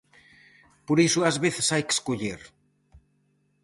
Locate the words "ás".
1.29-1.37